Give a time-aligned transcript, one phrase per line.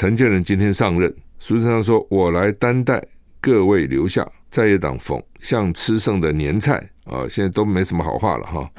[0.00, 3.04] 陈建仁今天上任，书信上说：“我来担待
[3.38, 8.70] 各位留下，在野党讽像吃剩的年菜啊，现在都没什么好话了哈。”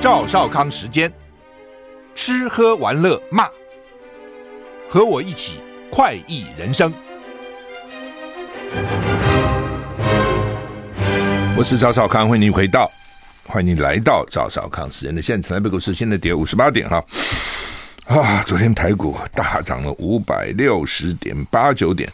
[0.00, 1.12] 赵少康时间，
[2.14, 3.46] 吃喝玩乐骂，
[4.88, 5.58] 和我一起
[5.90, 6.90] 快意人生。
[11.54, 12.90] 我是赵少康，欢迎回到，
[13.46, 15.56] 欢迎你来到赵少康时间的现场。
[15.56, 17.04] 台北股市现在跌五十八点哈，
[18.06, 22.10] 啊，昨天台股大涨了五百六十点八九点，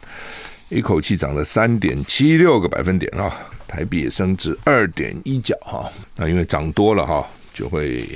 [0.68, 3.32] 一口气涨了三点七六个百分点啊，
[3.66, 5.90] 台币也升至二点一角哈。
[6.16, 7.26] 那因为涨多了哈。
[7.54, 8.06] 就会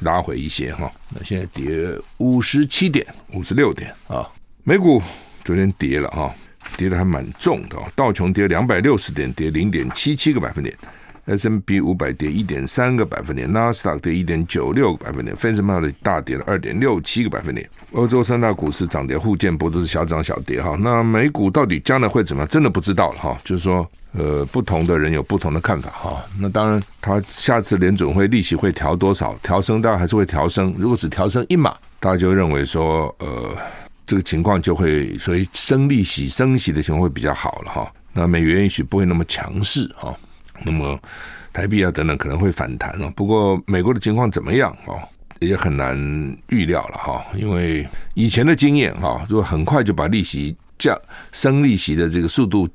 [0.00, 4.28] 拉回一些哈，那现在跌五十七点、五十六点啊。
[4.62, 5.02] 美股
[5.42, 6.34] 昨天跌了哈，
[6.76, 7.78] 跌得还蛮重的。
[7.96, 10.76] 道琼跌两百六十点，跌零点七七个百分点
[11.26, 17.68] S M B 五百跌一点三个百分点；纳斯达克跌一点九六个百分点；费城半导体大跌了二点六七个百分点。
[17.92, 20.76] 欧洲三大股市涨跌互见，不都是小涨小跌哈。
[20.80, 22.48] 那美股到底将来会怎么样？
[22.48, 23.38] 真的不知道了哈。
[23.44, 23.88] 就是说。
[24.16, 26.22] 呃，不同的人有不同的看法哈。
[26.40, 29.34] 那当然，他下次联准会利息会调多少？
[29.42, 30.72] 调升当然还是会调升。
[30.78, 33.56] 如果只调升一码，大家就认为说，呃，
[34.06, 37.92] 这个情况就会所以升利息、升息的情况会比较好了哈。
[38.12, 40.16] 那美元也许不会那么强势哈。
[40.62, 40.98] 那么
[41.52, 43.10] 台币啊等等可能会反弹了。
[43.16, 45.00] 不过美国的情况怎么样哦？
[45.40, 45.96] 也很难
[46.48, 47.24] 预料了哈。
[47.34, 50.98] 因为以前的经验哈，如果很快就把利息降、
[51.32, 52.68] 升利息的这个速度。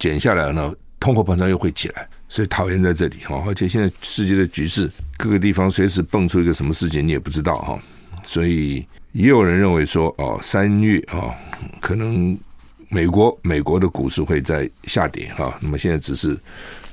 [0.00, 3.42] 减下来呢，通货膨胀又会起来，所以讨厌在这里哈。
[3.48, 7.76] 而且现在世界的局势，各个地方随时蹦出一个什么事情，你也不知道哈。
[8.22, 11.34] 所以也有人认为说，哦，三月啊，
[11.80, 12.38] 可能
[12.90, 15.58] 美国美国的股市会在下跌哈。
[15.60, 16.38] 那么现在只是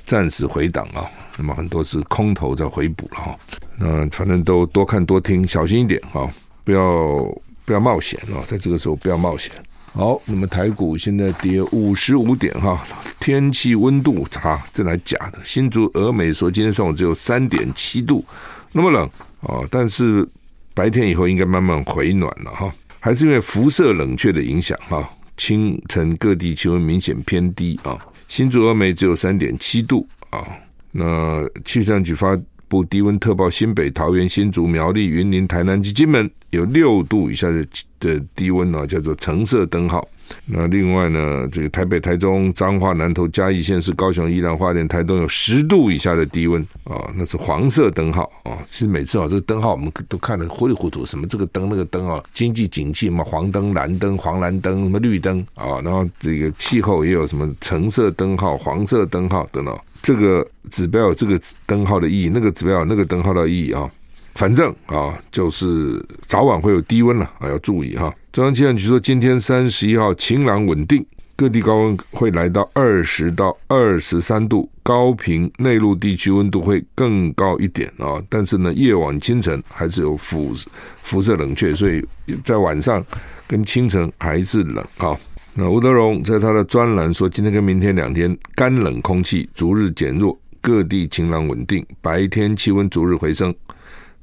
[0.06, 1.04] 暂时回档啊，
[1.36, 3.38] 那么很多是空头在回补了哈。
[3.76, 6.30] 那反正都多看多听，小心一点哈，
[6.64, 7.24] 不要
[7.64, 9.52] 不要冒险啊，在这个时候不要冒险。
[9.92, 12.86] 好，那么台股现在跌五十五点哈，
[13.18, 15.38] 天气温度哈，这来假的。
[15.44, 18.24] 新竹峨眉说今天上午只有三点七度，
[18.72, 19.08] 那么冷
[19.40, 20.26] 啊，但是
[20.74, 27.98] 白天以后应该慢慢回暖了哈，还是因为辐射冷却的影响哈，清晨各地气温明显偏低啊，
[28.28, 30.46] 新竹峨眉只有三点七度啊，
[30.92, 32.38] 那气象局发
[32.68, 36.30] 布低温特报，新北、桃园、新竹、苗栗、云林、台南及金门。
[36.56, 37.66] 有六度以下的
[38.00, 40.06] 的低温呢，叫做橙色灯号。
[40.46, 48.58] 那另外呢，这个台北、台中、彰化、南投、嘉义县市、高雄、宜兰花莲、台东有十度以下的低温啊，那是黄色灯号啊。
[48.66, 59.78] 其实每次啊，这个灯号我们都看得糊里糊涂，什么这个灯那个灯啊，经济景气嘛，黄灯、蓝灯、黄蓝灯、什么绿灯啊，然后这个气候也有什么橙色灯号、黄色灯号等等。
[60.02, 63.88] 这个指标有这个灯号的意义，那个指标有那个灯号的意义啊。
[64.36, 68.14] 反正啊，就是早晚会有低温了啊，要注意哈。
[68.32, 71.04] 中央气象局说，今天三十一号晴朗稳定，
[71.34, 78.22] 各地高温会来到二十到二十三度，高屏内陆地区温度会更高一点啊。
[78.28, 80.54] 但是呢，夜晚清晨还是有辐
[81.02, 82.04] 辐射冷却，所以
[82.44, 83.02] 在晚上
[83.48, 85.16] 跟清晨还是冷啊。
[85.54, 93.54] 那吴德荣在他的专栏说，今天跟明天两天干冷空气逐日减弱，各地晴朗稳定，白天气温逐日回升。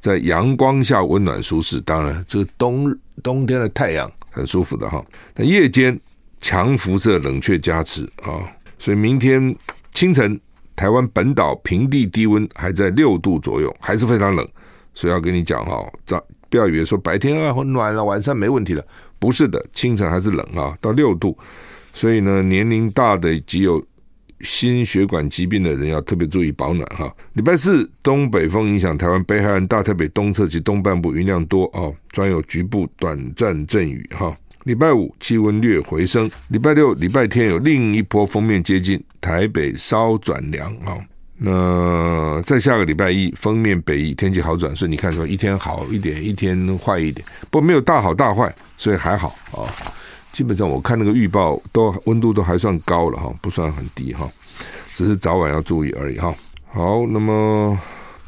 [0.04, 2.94] 在阳光下温暖舒适，当然这个冬
[3.24, 5.02] 冬天的太阳很舒服的哈。
[5.34, 5.98] 那夜间
[6.42, 8.44] 强辐射冷却加持啊，
[8.78, 9.56] 所以明天
[9.94, 10.38] 清晨
[10.76, 14.46] 台湾本岛平地低温还在六度左右，还是非常冷。
[14.94, 18.86] 所以要跟你讲哈，早不要以为说白天啊很暖了，晚上没问题了，
[19.20, 21.38] 不是的，清晨还是冷啊，到六度。
[21.94, 23.82] 所以呢，年龄大的及有
[24.44, 27.12] 心血管疾病的人要特别注意保暖哈。
[27.34, 34.38] 礼拜四东北风影响台湾北海岸、大台北东侧及东半部云量多啊，专有局部短暂阵雨哈。
[34.66, 40.98] 礼拜五气温略回升，礼拜六、礼拜天有另一波锋面接近，台北稍转凉啊。
[41.36, 49.68] 那再下个礼拜一锋面北移，天气好转，所以你看说一天好一点，一天坏一点，不过没有大好大坏，所以还好啊。
[50.34, 54.28] 基本上我看那个预报都温度都还算高了哈，不算很低哈，
[54.96, 56.34] 只是早晚要注意而已哈。
[56.72, 57.80] 好，那么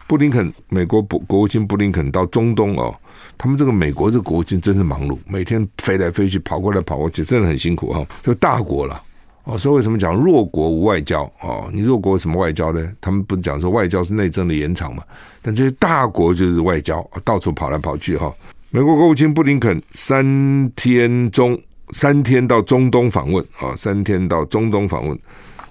[0.05, 2.95] 布林肯美国国国务卿布林肯到中东哦，
[3.39, 8.05] 他们这个美国这个国务卿真是忙碌，每天飞来飞去，跑过来跑过去，真的很辛苦哈。
[8.21, 9.01] 就大国了
[9.45, 11.67] 哦，所以为什么讲弱国无外交哦？
[11.73, 12.87] 你弱国有什么外交呢？
[13.01, 15.01] 他们不是讲说外交是内政的延长嘛？
[15.41, 18.31] 但这些大国就是外交，到处跑来跑去哈。
[18.69, 21.59] 美国国务卿布林肯三天中。
[21.91, 25.17] 三天到中东访问啊，三天到中东访问，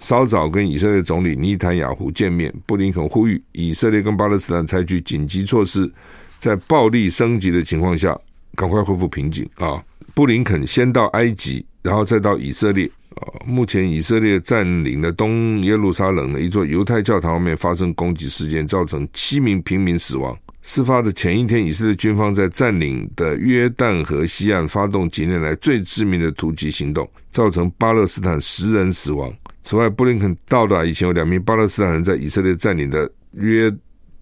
[0.01, 5.91] 稍早跟以色列总理尼坦雅胡见面，布林肯呼吁以色列跟巴勒斯坦采取紧急措施，
[6.39, 8.19] 在暴力升级的情况下，
[8.55, 9.83] 赶快恢复平静啊！
[10.15, 13.27] 布林肯先到埃及，然后再到以色列啊。
[13.45, 20.37] 目前以色列占领的东耶路撒冷的一座犹太教堂外面发生攻击事件，造成七名平民死亡。
[20.67, 29.31] 事发的前一天，以色列军方在占领的约旦河西岸发动几年来最致命的突击行动，造成巴勒斯坦十人死亡。
[29.63, 33.71] 此外，布林肯到达以前，有两名巴勒斯坦人在以色列占领的约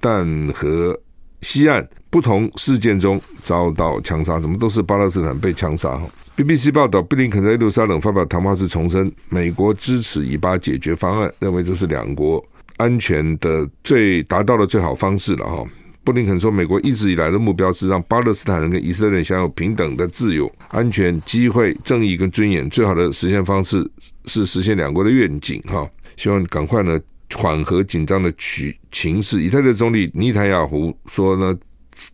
[0.01, 1.01] 旦河
[1.43, 4.41] 西岸不同事件中遭到枪杀。
[4.41, 5.97] 怎么都是巴勒斯坦被枪杀
[6.37, 12.45] ？BBC 报道，布林肯在耶路撒冷发表谈话时重申，美国支持以巴解决方案，认为这是两国
[12.79, 15.65] 安全的最达到的最好方式了哈。
[16.05, 22.69] 布林肯说：“美国一直以来的目标是让巴勒斯坦人跟以色列人享有平等的自由、安全、机会、正义跟尊严。
[22.71, 23.89] 最好的实现方式
[24.25, 25.63] 是实现两国的愿景。
[25.63, 26.99] 哈，希望赶快呢
[27.35, 29.43] 缓和紧张的取情势。
[29.43, 31.57] 以色列总理尼坦雅胡说呢，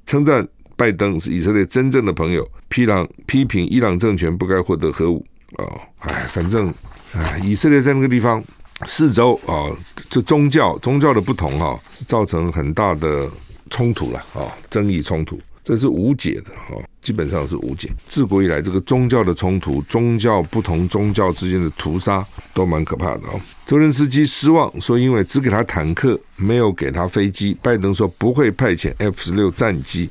[0.05, 0.47] 称赞
[0.77, 5.25] 拜登是以色列真正的朋友，批朗批评伊朗政权不该获得核武。
[5.57, 6.71] 哦，哎，反正
[7.15, 8.45] 哎，以色列在那个地方
[8.85, 9.73] 四周啊，
[10.11, 13.27] 这宗教宗教的不同哈，造成很大的。”
[13.69, 17.91] 冲突了啊，争议冲突，这是无解的哈，基本上是无解。
[18.07, 22.25] 自古以来，这个宗教的冲突，宗教不同宗教之间的屠杀，
[22.55, 23.41] 都蛮可怕的哦。
[23.67, 27.57] 泽伦斯基失望说，因为只给他坦克，没有给他飞机。
[27.63, 30.09] 拜登说不会派遣 F 十六战机。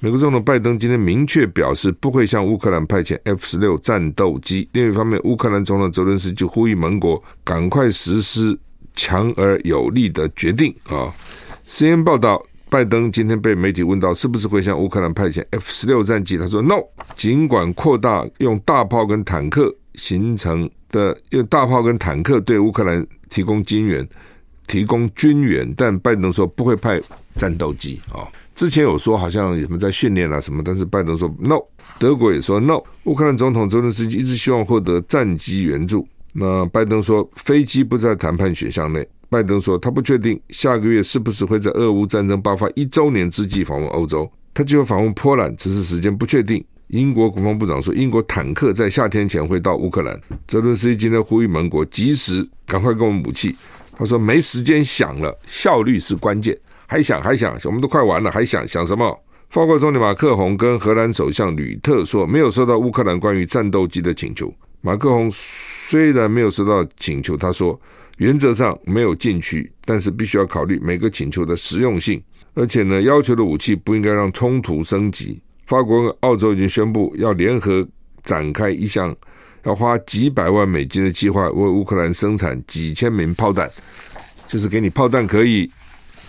[0.00, 4.68] 美国总统拜登今天明确表示，不会向乌克兰派遣 F 十六战斗机。
[4.72, 8.58] 另一方面，乌克兰总统泽伦斯基呼吁盟国赶快实施
[8.94, 11.14] 强而有力的决定啊。
[11.66, 12.42] CNN 报道。
[12.72, 16.76] 拜登今天被媒体问到是不是会向乌克兰派遣 F 十六战机，他说 “No”。
[17.18, 24.08] 尽管扩大用大炮跟坦克形成的用大炮跟坦克对乌克兰提供军援、
[24.66, 26.98] 提供军援，但拜登说不会派
[27.36, 28.24] 战斗机啊。
[28.54, 31.58] 之前有说好像有什么在训练啊什么，但是拜登说 “No”。
[31.98, 32.82] 德国也说 “No”。
[33.04, 39.06] 乌克兰总统泽连斯基一直希望获得战机援助，那拜登说飞机不在谈判选项内。
[39.32, 46.62] 拜登说，他不确定下个月是不是会在俄乌战争爆发一周年之际访问欧洲，他就会访问波兰，只是时间不确定。
[46.88, 50.20] 英国国防部长说，英国坦克在夏天前会到乌克兰。
[50.46, 53.56] 泽伦斯基今天呼吁盟国及时赶快给我们武器。
[53.96, 56.54] 他说没时间想了，效率是关键。
[56.86, 59.18] 还想还想，我们都快完了，还想想什么？
[59.48, 64.52] 法国总理马克宏跟荷兰首相吕特说，没有收到乌克兰关于战斗机的请求。
[64.82, 67.80] 马克宏虽然没有收到请求，他说。
[68.18, 72.22] 原则上没有禁区，但是必须要考虑每个请求的实用性，
[72.54, 75.40] 而且呢，要求的武器不应该让冲突升级。
[75.66, 77.86] 法国和澳洲已经宣布要联合
[78.22, 79.14] 展开一项
[79.64, 83.70] 要花几百万美金的计划，为乌克兰生产几千枚炮弹，
[84.46, 85.70] 就是给你炮弹可以，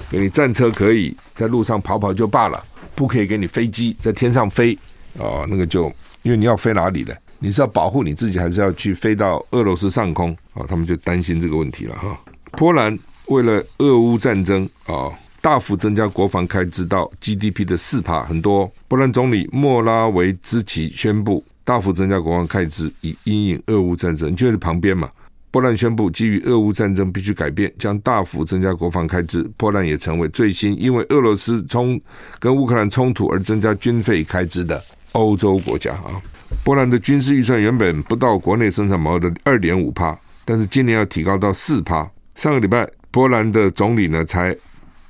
[0.09, 2.63] 给你战车可以在路上跑跑就罢了，
[2.95, 4.77] 不可以给你飞机在天上飞
[5.19, 5.91] 啊，那个就
[6.21, 7.15] 因为你要飞哪里的？
[7.43, 10.63] 你是要保护你自己，还是要去飞到俄罗斯上空啊？
[10.65, 12.17] 他们就担心这个问题了哈。
[12.53, 12.97] 波兰
[13.27, 15.11] 为了俄乌战争啊，
[15.41, 18.71] 大幅增加国防开支到 GDP 的四趴，很多。
[18.87, 24.31] 波兰总理莫拉维兹奇宣布大幅增加国防开支，以因应俄乌战争。
[24.31, 25.11] 你就在旁边嘛？
[25.51, 29.43] 波兰宣布基于俄乌战争必须改变，将大幅增加国防开支。
[29.57, 31.99] 波兰也成为最新因为俄罗斯冲
[32.39, 36.21] 跟乌克兰冲突而增加军费开支的欧洲国家啊。
[36.63, 42.09] 波兰的军事预算原本不到国内生产毛的二点五趴，但是今年要提高到四趴。
[42.35, 44.55] 上个礼拜，波兰的总理呢才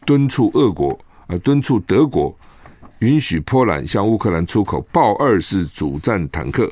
[0.04, 2.36] 敦促俄国，呃，敦促德国
[3.00, 6.72] 允许波兰向乌克兰出口豹二式主战坦克。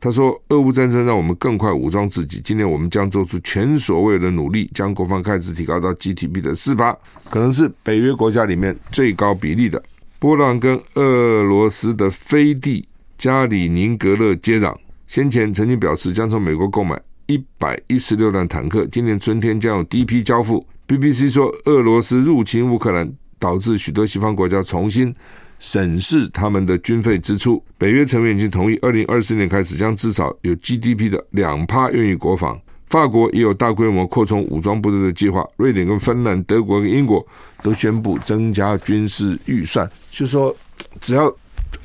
[0.00, 6.96] 他说：“俄乌战争让我们更快武装自己，今年我们将做出前所未有的努力，将国防开支提高到 GDP 的四趴，
[7.28, 9.82] 可能是北约国家里面最高比例的。”
[10.18, 12.88] 波兰跟俄罗斯的飞地。
[13.24, 14.76] 加里宁格勒接壤，
[15.06, 20.62] 先前曾经表示将从美国购买一百一十六辆坦克，今年春天将有第一批交付。
[20.86, 25.14] BBC 说，俄罗斯入侵乌克兰导致许多西方国家重新
[25.58, 27.64] 审视他们的军费支出。
[27.78, 32.60] 北约成员已经同意，二零二四年开始将至少有 GDP 的两趴用于国防。
[32.90, 35.48] 法国也有大规模扩充武装部队的计划。
[35.56, 37.26] 瑞典跟芬兰、德国跟英国
[37.62, 40.54] 都宣布增加军事预算，就说
[41.00, 41.34] 只要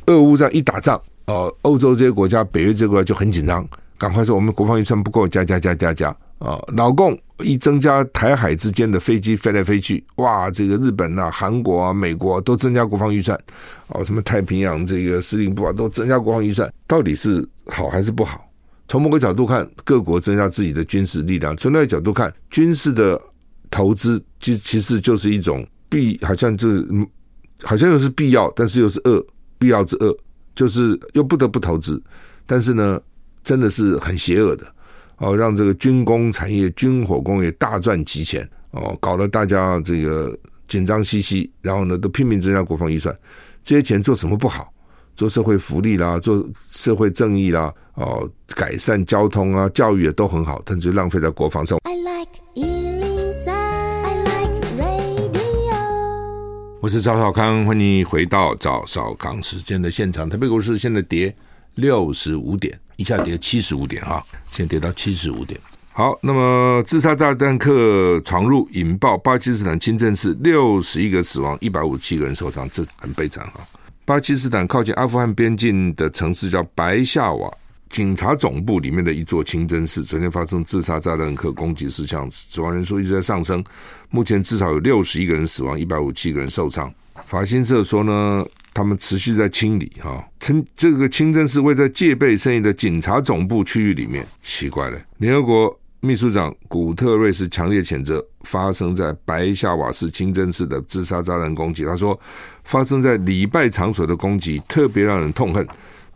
[0.08, 1.02] 俄乌这样一打仗。
[1.30, 3.68] 哦，欧洲这些国家，北约这些国家就很紧张，
[4.00, 6.10] 赶快说我们国防预算不够，加加加加加
[6.40, 6.60] 啊！
[6.76, 13.40] 老共一增加台海之间的飞机飞来飞去，哇，这个日本啊、韩国啊、美国啊都增加国防预算，
[13.90, 18.44] 哦，什么太平洋这个司令部啊都增加国防预算，到底是好还是不好？
[18.88, 23.22] 从某个角度看，各国增加自己的军事力量；从另外一个角度看，军事的
[23.70, 26.88] 投资其其实就是一种必，好像就是
[27.62, 29.24] 好像又是必要，但是又是恶，
[29.60, 30.18] 必要之恶，
[30.60, 32.04] 就是又不得不投资。
[32.46, 33.00] 但是呢，
[33.46, 34.66] 真的是很邪恶的
[35.20, 40.38] 哦，让这个军工产业、军火工业大赚急钱哦，搞得大家这个
[40.68, 43.16] 紧张兮兮，然后呢，都拼命增加国防预算。
[43.64, 44.74] 这些钱做什么不好？
[45.16, 51.80] 做社会福利啦，做社会正义啦，哦，改善交通啊，教育也都很好，但就浪费在国防上。
[56.82, 60.30] 我是赵少康，欢迎回到赵少康时间的现场。
[60.30, 61.36] 台北股市现在跌
[61.76, 65.60] 六十五点，一下跌七十五点哈，现在跌到七十五点。
[65.92, 73.60] 好，那么自杀炸弹客闯入引爆巴基斯坦清真寺，六十一个死亡，一百五十七个人受伤，这很悲惨哈。
[74.06, 77.54] 巴基斯坦靠近阿富汗边境的城市叫白夏瓦，
[77.90, 83.64] 警察总部里面的一座清真寺，昨天发生自杀炸弹客攻击事项，死亡人数一直在上升，
[84.10, 86.92] 目前至少有六十一个人死亡，一百五七个人受伤。
[87.28, 95.80] 法新社说呢，他们持续在清理哈，称这个清真寺位在戒备森严的警察总部区域里面，奇怪了，联合国。
[96.02, 101.84] 秘书长古特瑞斯强烈谴责发生在白夏瓦市清真寺的自杀炸弹攻击。
[101.84, 102.18] 他说，
[102.64, 105.68] 发生在礼拜场所的攻击特别让人痛恨。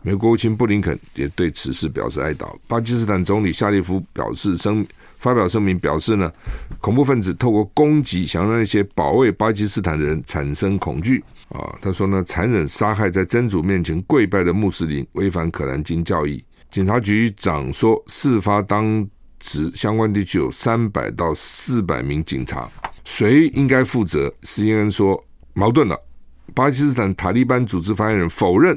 [0.04, 2.54] 美国国务卿布林肯也对此事表示哀悼。
[2.68, 4.86] 巴基斯坦总理夏利夫表示声
[5.18, 6.30] 发表声明表示呢，
[6.80, 11.74] 恐怖分子透过攻击想让那些保卫巴基斯坦的人产生恐惧啊。
[11.80, 16.44] 他说呢，残忍杀害在真主面前跪拜的穆斯林，违反可兰经教义。
[16.70, 19.04] 警察局长说，事发当。
[19.40, 22.66] 指相关地区有三百到四百名警察，
[23.04, 26.00] 谁应该负责？CNN 说矛盾了。
[26.54, 28.74] 巴基斯坦塔利班组织发言人否认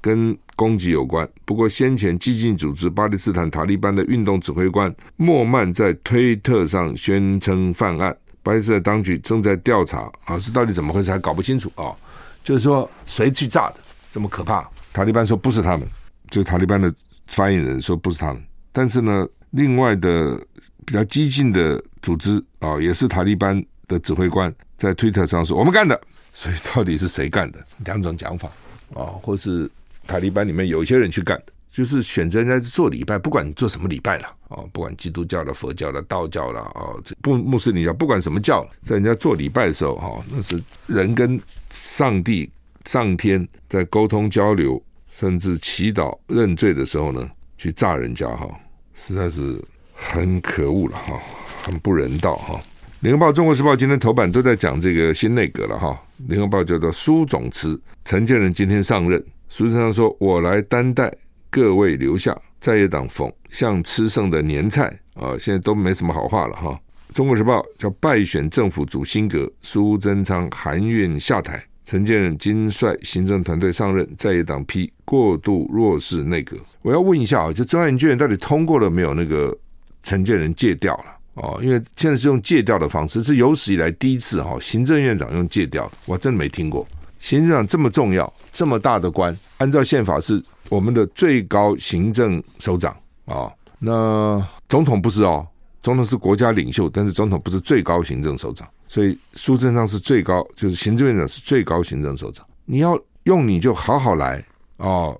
[0.00, 11.96] 跟攻击有关，不过先前激进组织巴基斯坦塔利班的运动指挥官莫曼在推特上宣称犯案，巴基斯坦当局正在调查，啊，是到底怎么回事还搞不清楚啊？
[12.44, 13.76] 就是说谁去炸的
[14.10, 14.68] 这么可怕？
[14.92, 15.88] 塔利班说不是他们，
[16.28, 16.92] 就是塔利班的
[17.28, 19.26] 发言人说不是他们，但是呢？
[19.52, 20.40] 另外的
[20.86, 26.00] 比较激进的组织啊，也是塔利班的指挥官在推特上说我们干的，
[26.32, 27.58] 所以到底是谁干的？
[27.84, 28.48] 两种讲法
[28.94, 29.68] 啊，或是
[30.10, 36.90] 塔利班里面有一些人去干的，就是选择人家做礼拜，不管你做什么礼拜了啊，不管基督教的、佛教的、道教的啊，
[37.22, 41.40] 不穆斯林教，不管什么教，在人家做礼拜的时候哈，那是人跟
[41.70, 42.50] 上帝、
[42.86, 48.50] 上天在沟通交流，甚至祈祷认罪的时候呢，去炸人家哈。
[48.94, 49.62] 实在是
[49.94, 51.20] 很可恶了哈，
[51.62, 52.60] 很不人道哈。
[53.02, 55.98] 联合报、中国时报今天头版都在讲这个新内阁了哈。
[56.26, 61.12] 联合报叫做苏总辞，陈建仁今天上任，苏贞昌说：“我来担待，
[61.50, 66.78] 各位留下。”在野党讽像吃剩的年菜啊，现在都没什么好话了哈。
[67.12, 71.60] 中国时报叫败选政府主新阁，苏贞昌含怨下台。
[71.84, 76.56] 陈建仁今率行政团队上任，在野党批过度弱势内阁。
[76.82, 79.14] 我要问一下啊，就中央研究院到底通过了没有？
[79.14, 79.56] 那个
[80.02, 81.04] 陈建仁借调了
[81.34, 86.86] 哦，因为现在是用借调的方式，是有史以来第一次哈，行政院长用借调，我真的没听过。
[87.20, 92.96] 行政长这么重要、这么大的官，按照宪法是我们的最高行政首长
[93.26, 93.48] 啊，
[93.78, 95.46] 那总统不是哦，
[95.82, 98.68] 总统是国家领袖，但是总统不是最高行政首长。
[98.88, 102.44] 所以苏贞昌是最高，就是行政院长是最高行政首长。
[102.64, 104.44] 你要用你就好好来
[104.78, 105.16] 哦，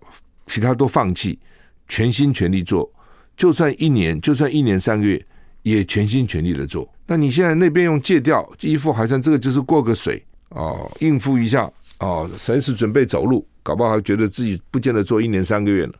[0.49, 1.38] 其他都放弃，
[1.87, 2.90] 全心全力做。
[3.37, 5.25] 就算一年，就算一年三个月，
[5.62, 6.88] 也全心全力的做。
[7.07, 15.92] 那你现在那边用借调，一副好像这个就是过个水哦，应付一下哦，随时准备走路，搞不好还觉得自己不见得做一年三个月了。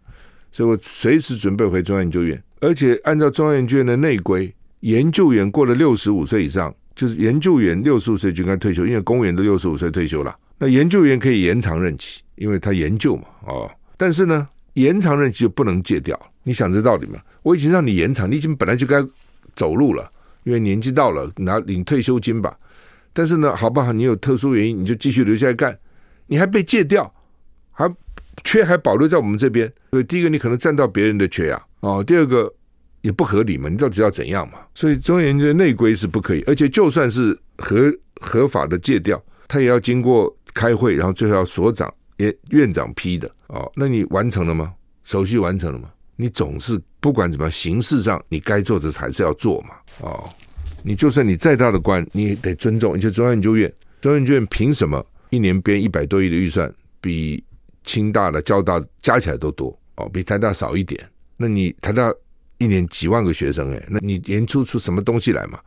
[0.53, 6.75] 所以我随时准备回中央研究院，而且按照中央研究院的内规，研究员过了六十五岁以上。
[6.93, 10.37] 就是研究员六十五岁就应该退休，因为公务员都六十五岁退休了。
[10.59, 13.71] 那研究员可以延长任期，因为他研究嘛，哦。
[13.97, 16.19] 但是呢，延长任期就不能戒掉。
[16.43, 17.19] 你想这道理吗？
[17.43, 19.03] 我已经让你延长，你已经本来就该
[19.55, 20.11] 走路了，
[20.45, 22.55] 因为年纪到了，拿领退休金吧。
[23.15, 23.95] 但是呢，好不好？
[23.95, 25.79] 你有特殊原因，你就继续留下来干，
[26.31, 27.13] 你还被借调，
[27.71, 27.93] 还
[28.43, 29.71] 缺还保留在我们这边。
[29.91, 32.03] 所以第一个，你可能占到别人的缺啊，哦。
[32.03, 32.51] 第二个。
[33.03, 34.59] 也不合理嘛，你到底要怎样嘛？
[34.75, 39.19] 所以中央研究院内规是不可以，而且就算是合合法的借调，
[39.49, 43.73] 他也要经过开会，然后最后要所长也院长批的哦。
[43.75, 44.75] 那你完成了吗？
[45.03, 45.89] 手续完成了吗？
[46.15, 49.71] 你总是不管怎么样，形式上你该做的还是要做嘛。
[50.03, 50.29] 哦，
[50.83, 52.93] 你就算你再大的官，你也得尊重。
[52.93, 53.73] 而且中央研究院，
[54.03, 57.43] 中央研究院凭什么一年编一百多亿的预算，比
[57.83, 61.01] 清大的、交大加起来都多哦，比台大少一点？
[61.37, 62.13] 那你台大
[62.59, 65.59] 一年几万个学生哎，那你研出出什么东西来嘛？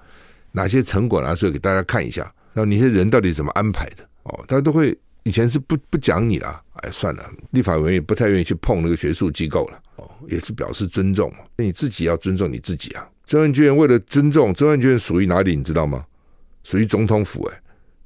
[0.51, 2.21] 哪些成果拿出来给大家看一下？
[2.53, 4.07] 然后你这人到底怎么安排的？
[4.23, 11.39] 哦，大家都会以前是不不讲你啦，哎，算了，立法委员也不太愿意去碰那个学术机构了，哦，也是表示尊重嘛。
[11.55, 13.09] 那你自己要尊重你自己啊。
[13.25, 15.55] 中央研究院为了尊重中央研究院属于哪里？
[15.55, 16.05] 你知道吗？
[16.63, 17.61] 属于总统府哎，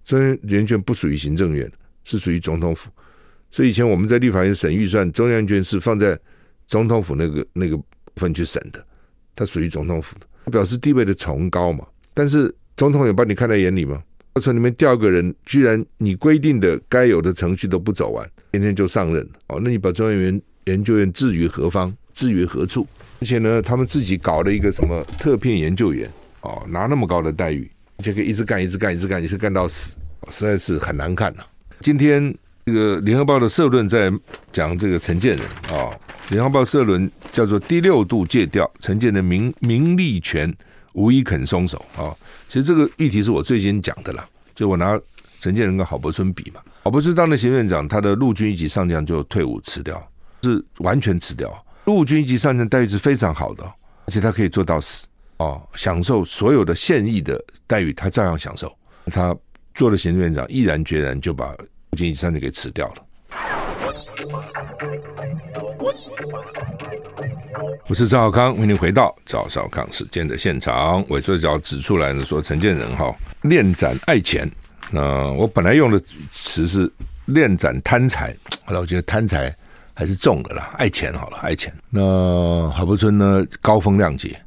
[0.08, 1.70] 中央研究院不属于行政院，
[2.06, 2.90] 是属于总统府。
[3.52, 6.18] 所以以前我们在立法院审预算，中央研究院是放在
[6.66, 7.86] 总统府那个那个部
[8.16, 8.82] 分去审的，
[9.36, 11.86] 它属于总统府的，表示地位的崇高嘛。
[12.14, 14.02] 但是总统有把你看在眼里吗？
[14.42, 21.94] 从里面调个人，居然你规定的该有的程序都不走完，今天就上任哦，那你把中央研究院置于何方？
[22.14, 22.88] 置于何处？
[23.20, 26.10] 而且呢，他们自己搞了一个什么特聘研究员
[26.42, 29.96] 哦，拿那么高的待遇，而且可以一直干，一直干，一直干，一直干到死，
[30.30, 31.44] 实在是很难看呐。
[31.82, 32.34] 今天
[32.66, 34.12] 这个联合报的社论在
[34.52, 35.90] 讲这个陈建仁啊，
[36.30, 40.54] 联合报社论叫做第六度戒掉，陈建仁名名利权
[40.94, 42.14] 无一肯松手啊。
[42.48, 44.24] 其实这个议题是我最先讲的啦，
[44.54, 45.00] 就我拿
[45.40, 50.02] 陈建仁跟郝柏村比嘛，郝柏村当了行政院长，他的陆军一级上将就退伍辞掉，
[50.44, 51.52] 是完全辞掉。
[51.86, 53.64] 陆军一级上将待遇是非常好的，
[54.06, 55.08] 而且他可以做到死
[55.38, 58.76] 哦，享受所有的现役的待遇，他照样享受。
[59.08, 59.36] 他
[59.74, 61.56] 做了行政院长，毅然决然就把
[61.92, 62.96] 陆军一级上将给辞掉了。
[67.88, 71.06] 我是赵少康，欢迎回到赵少康时间的现场。
[71.08, 74.50] 我最早指出来呢，说陈建仁哈恋栈爱钱，
[74.92, 76.02] 那我本来用的
[76.34, 76.92] 词是
[77.26, 79.56] 恋栈贪财，后来我觉得贪财。
[80.00, 81.74] 还是重的啦，爱钱好了，爱钱。
[81.90, 83.44] 那郝柏村呢？
[83.60, 84.40] 高风亮节，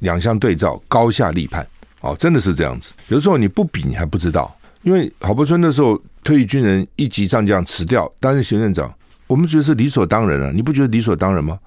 [0.00, 1.66] 两相对照，高下立判。
[2.00, 2.92] 哦，真的是这样子。
[3.08, 4.54] 有时候你不比，你还不知道。
[4.82, 8.92] 因为郝柏村那时候退役军人一级上将辞掉，担任行政院长，
[9.26, 10.52] 我们觉得是理所当然啊。
[10.54, 11.58] 你不觉得理所当然吗？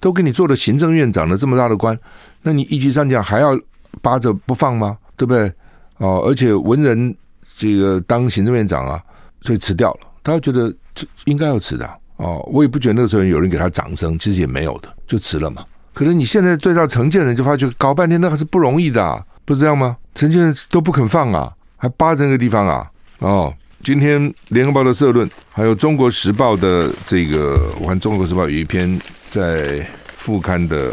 [0.00, 1.96] 都给你做了行政院长了这么大的官，
[2.42, 3.58] 那你一级上将还要
[4.02, 4.98] 扒着不放吗？
[5.16, 5.52] 对不对？
[5.98, 7.14] 哦，而且文人
[7.56, 9.00] 这个当行政院长啊，
[9.42, 10.00] 所以辞掉了。
[10.22, 11.88] 他觉得这应该要辞的。
[12.16, 15.64] 哦，我也不觉得那个时候有人给他掌声，其实也没有的，就辞了嘛。
[15.94, 19.96] 可是你现在对照陈建仁，就发觉搞半天那还是不容易的啊，不是这样吗？
[20.14, 22.90] 陈建仁都不肯放啊，还扒着那个地方啊。
[23.20, 30.92] 哦，今天联合报的社论，还有中国时报的这个，我看中国时报有一篇在副刊的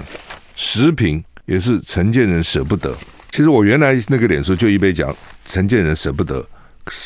[0.55, 2.95] 时评，也是陈建仁舍不得。
[3.31, 5.13] 其实我原来那个脸书就一杯讲
[5.45, 6.45] 陈建仁舍不得，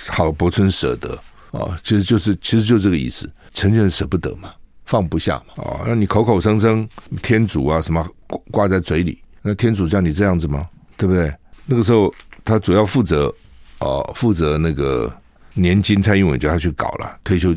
[0.09, 1.17] 郝柏村舍得
[1.51, 3.29] 啊，其实就是其实就这个意思。
[3.53, 4.51] 陈建仁舍不得嘛，
[4.85, 6.87] 放不下嘛，哦，那你口口声声
[7.21, 8.07] 天主啊什么
[8.51, 10.67] 挂在嘴里，那天主叫你这样子吗？
[10.95, 11.33] 对不对？
[11.65, 13.33] 那个时候他主要负责
[13.79, 15.11] 哦，负责那个
[15.53, 17.55] 年金，蔡英文叫他去搞了，退休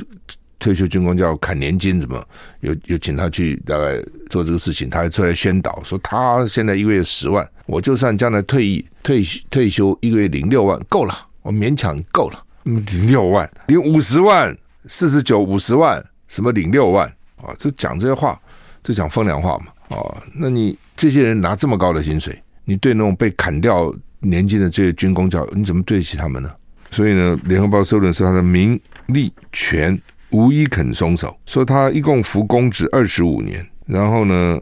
[0.59, 2.25] 退休军公叫砍年金，怎么
[2.61, 14.57] 有有请他去大概做这个事情，他还出来宣导说他现在一个月十万，我就算将来退役退退休一个月领六万够了，我勉强够了，领六万领五十万。
[14.91, 17.55] 四十九五十万，什么领六万啊？
[17.59, 18.41] 这讲这些话，
[18.83, 20.03] 就讲风凉话嘛啊！
[20.35, 26.51] 那你这些人拿这么高的薪水，你对那种被砍掉年金的这些军公教，你怎么对得起他们呢？
[26.91, 29.99] 所以呢，《联合报》社论说他的名利权
[30.31, 34.59] 无一肯松手，说他一共服公职二十五年，然后呢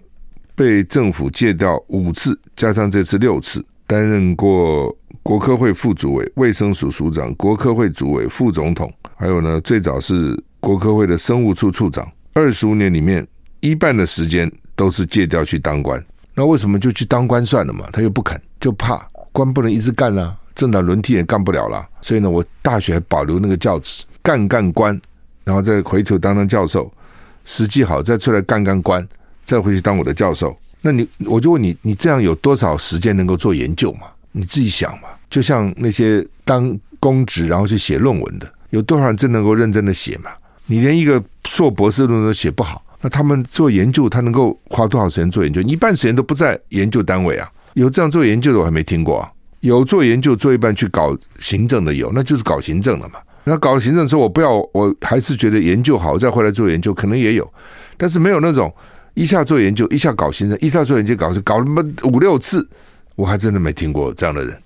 [0.54, 8.92] 被政府借调五次，加上这次六次，担任过国科会副主委、卫生署署长、国科会主委、副总统。
[9.16, 13.26] 还有呢，最早是国科会的生物处处长，二十五年里面
[13.60, 16.04] 一半的时间都是借调去当官。
[16.34, 17.88] 那为什么就去当官算了嘛？
[17.90, 21.88] 他又不肯，就怕官不能一直干啦、啊，政党轮替也干不了了。
[22.02, 25.00] 所以呢，我大学还保留那个教职，干干官，
[25.44, 26.92] 然后再回头当当教授，
[27.46, 29.08] 时机好再出来干干官，
[29.42, 30.54] 再回去当我的教授。
[30.82, 34.08] 那你我就问你，你这样有多少时间能够做研究嘛？
[34.32, 35.08] 你自己想嘛。
[35.30, 38.52] 就像那些当公职然后去写论文的。
[38.68, 40.30] 有多少人真能够认真的写嘛？
[40.66, 45.60] 你连一个硕博士论文都写不好，那他们做研究，他能够花多少时间做研究？
[45.62, 47.48] 一半时间都不在研究单位啊！
[47.74, 49.30] 有这样做研究的我还没听过啊！
[49.60, 53.20] 有做研究做一半去搞行政的有，那就是搞行政的嘛。
[53.44, 57.52] 那搞行政之后，我不要，我还是觉得研究好，再回来做研究，可能也有，
[57.96, 58.74] 但是没有那种
[59.14, 62.68] 一下做研究，一下搞行政，一下做研究搞搞那么五六次，
[63.14, 64.56] 我还真的没听过这样的人。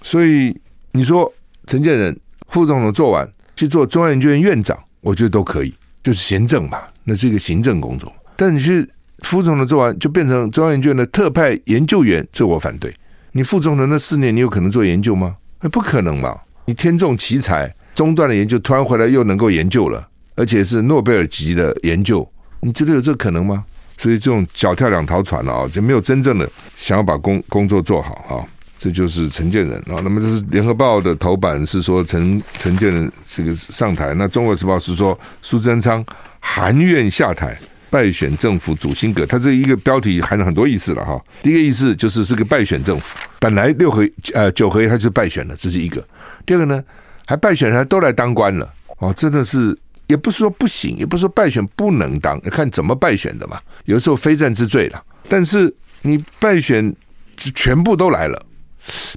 [0.00, 0.56] 所以
[0.92, 1.30] 你说
[1.66, 2.18] 陈建仁
[2.48, 3.30] 副总统做完。
[3.56, 8.12] 去做中央研究院院长，我觉得都可以，就是行政嘛，那是一个行政工作。
[8.36, 8.88] 但你去
[9.20, 12.94] 副总统做完，就变成中央研究院的特派研究员，这我反对。
[13.32, 15.36] 你副总统那四年，你有可能做研究吗？
[15.60, 16.38] 那不可能嘛！
[16.64, 22.26] 你天纵奇才，中断了研究，突然回来又能够研究了，而且是诺贝尔级的研究，
[22.60, 23.64] 你觉得有这可能吗？
[23.98, 28.44] 所以这种脚跳两条船了啊，就没有真正的想要把工工作做好哈。
[28.80, 30.00] 这就是陈建仁啊。
[30.02, 36.04] 那么这是联合报的头版是说陈陈建仁这个上台，那中国时报是说苏贞昌
[36.40, 37.56] 含愿下台。
[37.92, 41.20] 败选政府主心阁，它这一个标题含了很多意思了哈。
[41.42, 46.00] 第一个意思就是是个败选政府，本来六合呃九合一他就败选了，这是一个。
[46.46, 46.80] 第二个呢，
[47.26, 53.58] 还败选还都来当官了哦，真的是也不是说不行，也不是说败选不能当，看怎么败选的嘛。
[53.86, 56.94] 有时候非战之罪了，但是你败选
[57.36, 58.40] 全部都来了，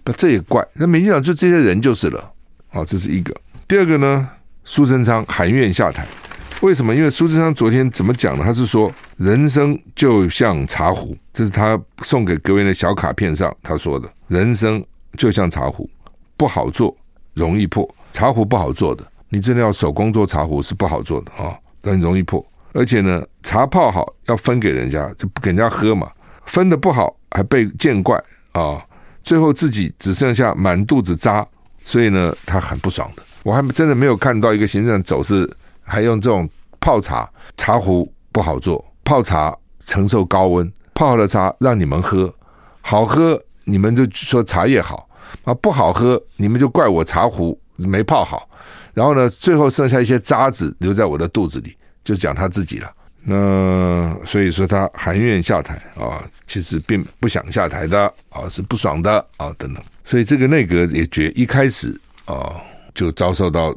[0.04, 0.66] 不这也怪。
[0.74, 2.32] 那民进党就这些人就是了，
[2.70, 3.36] 好，这是一个。
[3.68, 4.30] 第二个呢，
[4.64, 6.06] 苏贞昌含愿下台。
[6.62, 6.96] 为什么？
[6.96, 8.44] 因为苏贞昌昨天怎么讲呢？
[8.46, 14.10] 他是说人生就像茶壶，这是他送给各位的小卡片上他说的。
[14.30, 14.82] 人生
[15.18, 15.90] 就像茶壶，
[16.38, 16.96] 不好做，
[17.34, 17.88] 容易破。
[18.14, 22.46] 茶壶不好做的，你真的要手工做茶壶是不好做的啊，很容易破。
[22.72, 26.10] 而且呢，茶泡好要分给人家，就不给人家喝嘛。
[26.46, 28.16] 分的不好还被见怪
[28.54, 28.82] 啊，
[29.24, 31.48] 最后自己只剩下满肚子渣，
[31.84, 33.24] 所以呢，他很不爽的。
[33.44, 35.50] 我还真的没有看到一个行政走势。
[35.86, 42.34] 还用这种泡茶，茶壶不好做，泡茶承受高温，泡好的茶让你们喝，
[42.80, 45.10] 好喝你们就说茶叶好
[45.44, 48.48] 啊，不好喝你们就怪我茶壶没泡好，
[48.94, 52.90] 然后呢，最后剩下一些渣子留在我的肚子里，就讲他自己了。
[53.24, 59.84] 那所以说他含愿下台啊，其实并不想下台的啊，是不爽的啊等等。
[60.04, 62.56] 所以这个内阁也觉一开始啊
[62.94, 63.76] 就遭受到。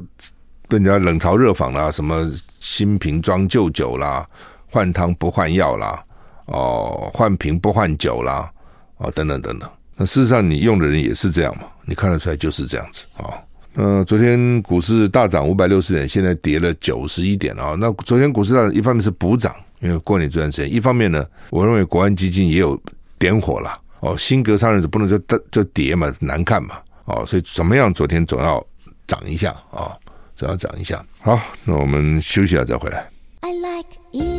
[0.69, 2.29] 被人家冷嘲热讽啦，什么
[2.59, 4.27] 新瓶装旧酒啦，
[4.69, 6.03] 换汤不换药啦，
[6.47, 8.51] 哦，换瓶不换酒啦，
[8.97, 9.69] 哦，等等等等。
[9.95, 11.63] 那事实上，你用的人也是这样嘛？
[11.85, 13.39] 你看得出来就是这样子啊。
[13.77, 17.75] 呃、昨天股市大涨五百六十点，现在跌了九十一点啊。
[17.79, 22.79] 那昨天股市大涨，一方面是补涨，因为过年这段时间；一方面呢，我认为国安基金也有
[23.19, 23.79] 点火了。
[23.99, 25.17] 哦，新格上任者不能就
[25.51, 26.75] 就跌嘛，难看嘛。
[27.05, 27.93] 哦，所以怎么样？
[27.93, 28.65] 昨天总要
[29.05, 29.95] 涨一下啊。
[30.35, 33.09] 总要涨一下，好，那我们休息一下再回来。
[33.41, 34.36] I like 103,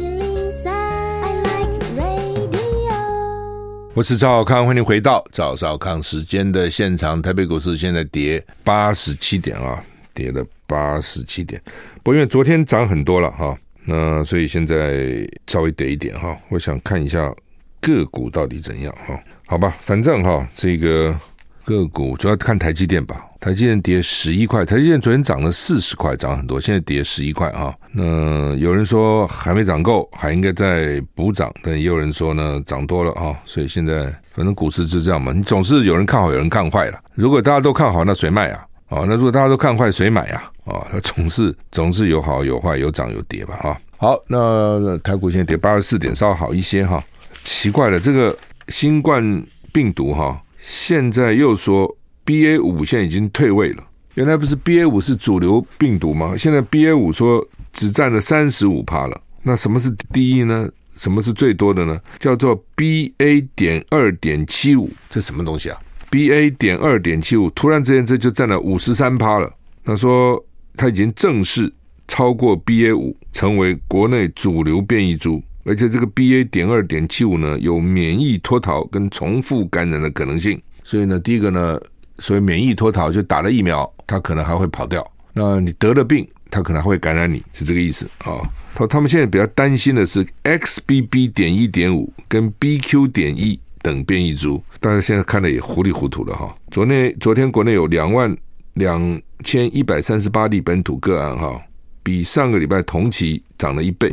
[3.98, 7.20] 我是赵小康，欢迎回到赵少康时间的现场。
[7.20, 9.82] 台北股市现在跌八十七点啊，
[10.14, 11.60] 跌了八十七点。
[12.04, 16.38] 不过因为昨天涨很多了哈，那所以现在稍微跌一点哈。
[16.48, 17.34] 我想看一下
[17.80, 19.20] 个股到底怎样哈？
[19.46, 21.18] 好吧，反正哈这个。
[21.68, 27.74] 个股主要看台积电吧，台积电跌十一块，台积电昨天涨了四十块，涨很多，现在跌十一块啊。
[27.92, 33.36] 那有人说还没涨够，还应该再补涨，但也有人说呢涨多了啊。
[33.44, 34.04] 所以现在
[34.34, 36.98] 反正股市就这样嘛，你总是有人看好，有人看坏了。
[37.14, 38.64] 如果大家都看好，那谁卖啊？
[38.88, 40.50] 啊，那如果大家都看坏，谁买啊？
[40.64, 43.56] 啊，它总是总是有好有坏，有涨有跌吧？
[43.56, 47.04] 哈，好，那台股现在跌八十四点，稍好一些哈。
[47.44, 48.34] 奇怪了，这个
[48.68, 50.40] 新冠病毒哈。
[50.58, 56.36] 现在又说 BA 五现在已经退位了，原来不是 BA 五是主流病毒吗？
[56.36, 59.20] 现在 BA 五说只占了三十五趴了。
[59.42, 60.68] 那什么是第一呢？
[60.94, 61.98] 什么是最多的呢？
[62.18, 65.78] 叫做 BA 点二点七五，这什么东西啊
[66.10, 69.50] ？BA 点二点七五，突然之间这就占了五十三趴了。
[69.84, 70.44] 他说
[70.76, 71.72] 他已经正式
[72.08, 75.40] 超过 BA 五，成为国内主流变异株。
[75.68, 76.48] 而且这个 BA.
[76.48, 80.58] 点二点七五呢，有免疫脱逃跟重复感染的可能性。
[80.82, 81.78] 所以呢，第一个呢，
[82.18, 85.06] 所谓免疫脱逃，就打了疫苗，它可能还会跑掉。
[85.34, 88.40] 那你得了病，它可能还会感染你，是这个意思啊。
[88.74, 91.30] 他、他们现在比较担心的是 XBB.
[91.32, 93.12] 点一点五跟 BQ.
[93.12, 96.54] 点一等变异株，大家现在看的也糊里糊涂了哈。
[96.70, 98.34] 昨天昨天国内有两万
[98.74, 101.60] 两千一百三十八例本土个案哈，
[102.02, 104.12] 比上个礼拜同期涨了一倍。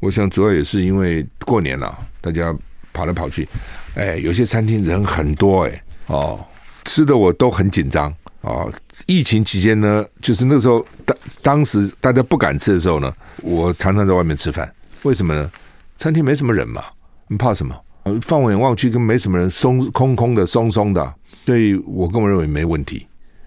[0.00, 2.54] 我想主要也是因为过年了，大家
[2.92, 3.48] 跑来跑去，
[3.94, 6.44] 哎，有些餐厅人很多，哎，哦，
[6.84, 8.72] 吃的我都很紧张哦。
[9.06, 14.72] 疫情期间呢，就是那时候当当时大家不敢吃的时候呢，我常常在外面吃饭。
[15.02, 15.50] 为什么呢？
[15.98, 16.84] 餐厅没什么人嘛，
[17.28, 17.74] 你怕什么？
[18.22, 21.14] 放眼望去，跟没什么人，松空空的，松松的，
[21.46, 23.06] 所以我个人认为没问题。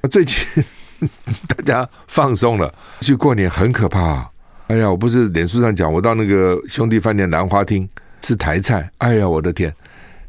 [0.10, 0.38] 最近
[1.48, 4.30] 大家放松了，去过年很可怕。
[4.68, 7.88] 哎呀，我不是脸书上讲，我到那个兄弟饭店兰花厅
[8.22, 8.90] 吃台菜。
[8.98, 9.72] 哎呀，我的天，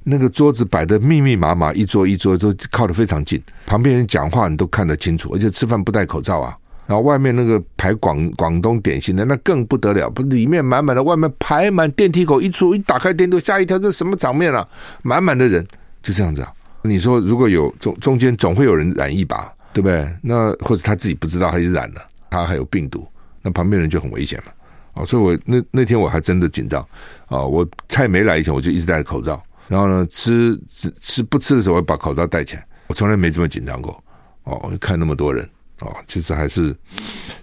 [0.05, 6.55] 那个桌子摆得密密麻麻，一桌一桌都靠得非常近，旁边人讲话你都看得清楚，而且吃饭不戴口罩啊。
[6.87, 14.68] 然后外面那个排广广东点心的那更不得了，不是里面满满的，外面排满电梯口一出一打开电梯，吓一跳，这什么场面啊？
[15.03, 15.66] 满满的人
[16.03, 16.53] 就这样子啊。
[16.83, 20.07] 你说如果有中中间总会有人染一把，对不对？
[20.22, 23.05] 那或者他自己不知道他就染了，他还有病毒。
[23.46, 24.52] 那旁边人就很危险嘛，
[25.00, 26.82] 啊，所以我那那天我还真的紧张
[27.26, 27.40] 啊！
[27.40, 30.61] 我菜没来以前，我就一直戴着口罩，然后呢，吃
[31.00, 34.02] 吃不吃的时候，我把口罩戴起来，我从来没这么紧张过
[34.42, 34.72] 哦！
[34.80, 35.48] 看那么多人
[35.80, 36.74] 哦，其实还是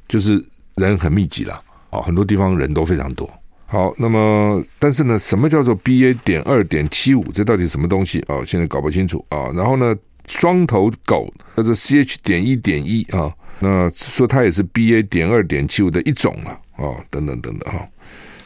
[0.10, 0.44] 就是
[0.76, 1.58] 人很密集了
[1.92, 3.30] 哦，很多地方人都非常多。
[3.66, 6.14] 好，那么但是呢，什么叫做 BA.
[6.26, 7.24] 点二点七五？
[7.32, 9.50] 这到底什么东西哦，现在搞不清楚啊。
[9.56, 9.96] 然后呢，
[10.28, 12.18] 双头狗叫做 CH.
[12.22, 13.34] 点一点一啊，
[13.64, 15.08] 那说它也是 BA.
[15.08, 16.60] 点二点七五的一种了。
[16.76, 17.88] 哦，等等等等哈，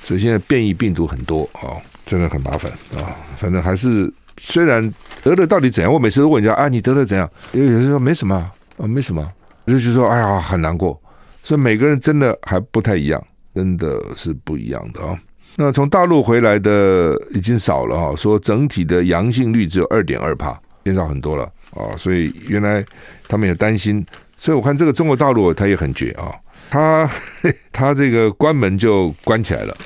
[0.03, 3.15] 所以现在变异病毒很多哦，真的很麻烦啊。
[3.37, 7.29] 反正还是虽然得了到底怎样，我每次都问人家啊，你得了怎样？
[7.53, 8.35] 有有人说没什么
[8.77, 9.25] 啊，没什么，
[9.65, 11.01] 就就说哎呀很难过。
[11.41, 13.25] 所以每个人真的还不太一样，
[13.55, 15.17] 真的是不一样的啊。
[15.55, 21.95] 那从大陆回来的已经少了哈，说整体的阳性率只有二点二帕，减少很多了啊。
[21.97, 22.85] 所以原来
[23.29, 24.05] 他们也担心，
[24.37, 26.31] 所以我看这个中国大陆他也很绝啊。
[26.69, 27.09] 他
[27.73, 29.77] 他这个关门就关起来了，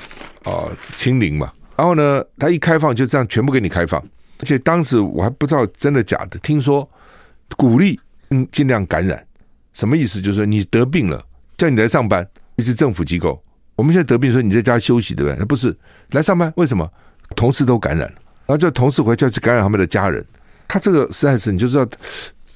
[0.44, 1.50] 啊，清零嘛。
[1.76, 4.00] 然后呢，他一开放就这样全部给你开放，
[4.38, 6.88] 而且当时我还不知道真的假的，听说
[7.56, 7.98] 鼓励
[8.30, 9.24] 嗯尽量感染，
[9.72, 10.20] 什么意思？
[10.20, 11.24] 就是说你得病了
[11.56, 13.42] 叫你来上班，尤其政府机构，
[13.74, 15.44] 我们现在得病说你在家休息对不对？
[15.46, 15.74] 不是
[16.10, 16.88] 来上班，为什么？
[17.34, 18.14] 同事都感染了，
[18.46, 20.24] 然后叫同事回去去感染他们的家人，
[20.68, 21.86] 他这个实在是你就知道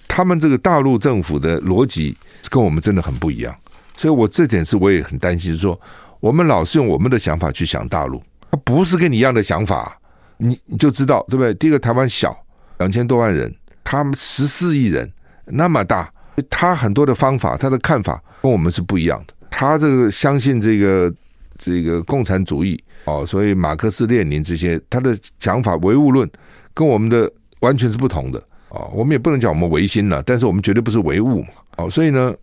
[0.09, 2.17] 他们这个大陆政府的逻辑
[2.51, 3.55] 跟我们真的很不一样。
[3.97, 5.81] 所以，我这点是我也很担心，说
[6.21, 9.99] 我们老是用我们的想法去想大陆，他不是跟你一样的想法，
[10.37, 11.55] 你你就知道对不对？
[11.55, 12.37] 第一个，台湾小，
[12.79, 15.11] 两千多万人，他们十四亿人
[15.47, 16.13] 那么大，
[16.51, 19.35] 他很多的方法，他的看法跟我们是不一样的。
[19.49, 21.11] 他这个相信这个
[21.57, 26.31] 这个共产主义哦，所以马克思列宁这些他的想法唯物论
[26.75, 28.91] 跟我们的完全是不同的哦。
[28.93, 31.49] 我们也不能讲我们唯心了，但是我们绝对不是唯物嘛。
[31.77, 32.35] 哦，所以呢，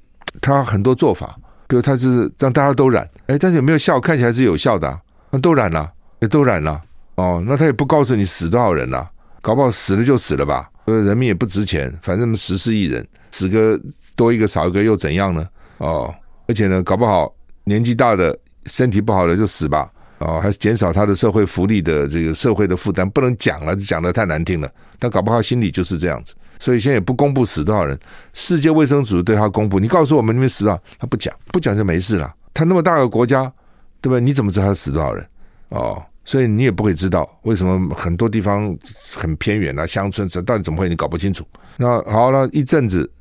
[0.42, 1.38] 他很多做法。
[1.66, 4.00] 比如他是让大家都染，哎，但是有没有效？
[4.00, 5.00] 看起来是有效的，啊，
[5.32, 6.80] 那都染了，也都染了，
[7.16, 9.10] 哦，那他也不告诉你死多少人了，
[9.42, 13.80] 搞不好死了就死了吧，呃，人命也不值钱，反正十四亿人，死个
[14.16, 15.48] 多一个少一个又怎样呢？
[15.80, 16.14] 哦，
[16.48, 17.34] 而且呢，搞不好
[17.64, 19.92] 年纪大的身体不好的就死吧，
[20.24, 26.34] 哦，还是减少他的社会福利的这个社会的负担，不能讲了，讲得太难听了，但搞不好心里就是这样子。
[26.60, 28.00] 所以现在也不公布死多少人，
[28.32, 32.34] 世界卫生组织对他公布，你告诉我们那边死了，他不讲，不讲就没事了。
[32.54, 33.52] 他那么大个国家，
[34.00, 34.22] 对不对？
[34.22, 35.28] 你怎么知道他死多少人？
[35.70, 38.74] 哦，所以你也不会知道为什么很多地方
[39.14, 40.88] 很偏远啊，乡村，这到底怎么会？
[40.88, 41.46] 你搞不清楚。
[41.76, 43.12] 那好了，一阵子，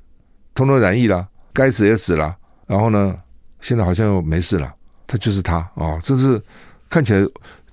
[0.55, 2.37] 通通染疫了，该死也死了，
[2.69, 3.19] 然后呢，
[3.61, 4.73] 现在好像又没事了。
[5.05, 6.41] 他就是他哦，这是
[6.93, 7.27] 看起来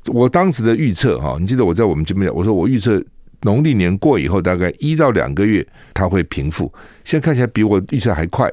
[0.08, 3.04] 我当时的预测哈，你记得我在我们这边，我说我预测。
[3.44, 6.70] 农历年过以后，大概一到两个月，它会平复。
[7.06, 8.52] 现在看起来比我预测还快。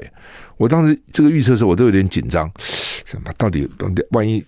[0.58, 2.48] 我当时这个预测的时候，我都有点紧张，
[3.04, 3.68] 什么到底
[4.10, 4.44] 万一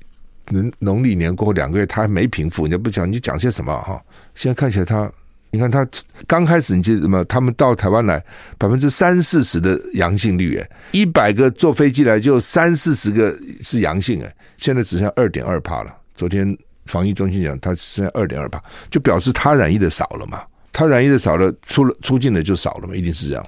[0.50, 4.00] 农农历年过后两个月它还没平复，你就不讲你讲些什么哈？
[4.36, 5.10] 现在看起来它，
[5.50, 5.84] 你看它
[6.24, 7.24] 刚开始你记得什么？
[7.24, 8.24] 他们到台湾来
[8.56, 15.97] 百分之三四十的阳性率，哎，一百个坐飞机来就三四十个是阳性，哎，现在只剩二点二帕了。
[16.18, 16.58] 昨天。
[16.90, 20.40] 防疫中心讲，他现在二点二趴，就表示他染疫的少了嘛？
[20.72, 22.94] 他染疫的少了，出了出境的就少了嘛？
[22.94, 23.46] 一定是这样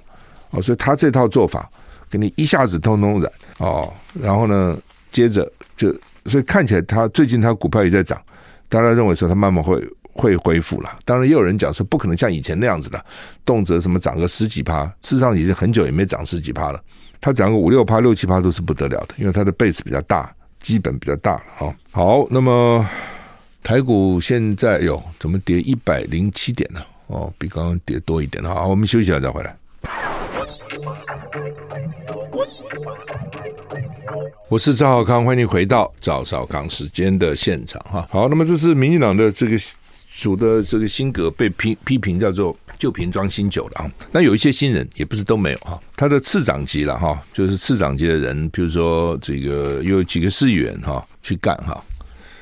[0.51, 0.61] 哦。
[0.61, 1.67] 所以他这套做法，
[2.11, 4.77] 给你一下子通通染哦，然后呢，
[5.11, 5.91] 接着就，
[6.27, 8.21] 所以看起来他最近他股票也在涨，
[8.69, 10.99] 大家认为说他慢慢会会恢复了。
[11.07, 13.03] 当然也有人讲说，不可能像以前那样子的，
[13.47, 16.81] 动辄什么涨个十几趴，事实上已经很久也没涨十几趴了。
[17.23, 21.43] 他涨个五六趴、六七趴都是不得了的，因为他的 base 比较大，基本比较大了。
[21.59, 22.87] 哈，好，那么。
[23.63, 26.81] 台股现在哟，怎么跌一百零七点呢？
[27.09, 28.53] 哦，比刚刚跌多一点了。
[28.53, 29.55] 好，我们休息一下再回来。
[34.49, 38.09] 我是赵浩康，欢迎回到赵少康时间的现场哈。
[38.11, 39.57] 好，那么这是民进党的这个
[40.21, 43.91] 主的这个新阁被批批评叫做旧瓶装新酒了啊。
[44.13, 51.83] 那有一些新人也不是都没有哈，他的次长级了哈，就是次长级的人，比如说这个有几个市议员哈去干哈。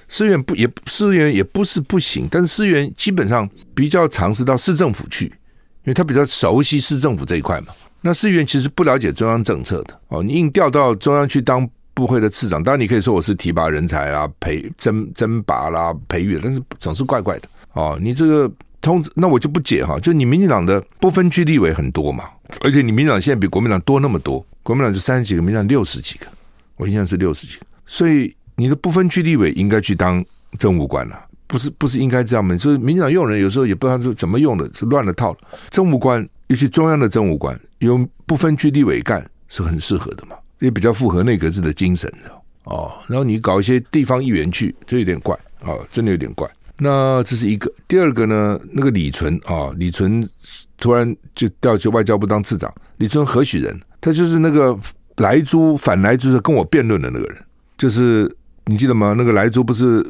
[0.08, 7.68] 市员不也市员也不是不行，但是市员基本上比较尝试到市政府去，因为他比较熟悉市政府这一块嘛。
[8.00, 17.98] 那市员其实不了解中央政策的哦，你硬调到中央去当部会的次长，当然你可以说我是提拔人才啊、培征征拔啦、培育，但是总是怪怪的哦。
[18.00, 22.24] 你这个通那我就不解哈，就你民进党的不分区立委很多嘛，
[22.60, 26.26] 而且你民进党现在比国民党多那么多，国民党就三十几个，民进党六十几个，
[26.76, 28.32] 我印象是六十几个，所以。
[28.60, 30.20] 你的不分区立委应该去当
[30.58, 32.58] 政务官了，啊，不是不是应该这样吗？
[32.58, 35.38] 所以民进党用人有时候也不知道是怎么用的，是乱了套了。
[35.70, 42.12] 政务官，尤其中央的政务官，用不分区立委干是很适合的嘛，也比较符合内阁制的精神
[42.64, 46.48] 哦，然后你搞一些地方议员去，这有点怪啊、哦，真的有点怪。
[46.76, 50.28] 那这是一个，第二个呢，那个李淳啊、哦，李淳
[50.78, 53.80] 突然就调去外交部当次长，李淳何许人？
[54.00, 54.78] 他就是那个
[55.16, 57.36] 莱猪反莱猪是跟我辩论的那个人，
[57.76, 58.32] 就是
[58.66, 59.14] 你记得吗？
[59.18, 60.04] 那个莱猪不是